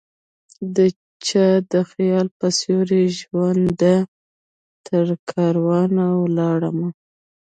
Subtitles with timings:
[0.75, 3.95] دچا د خیال په سیوری ژونده؛
[4.87, 5.93] ترکاروان
[6.23, 6.89] ولاړمه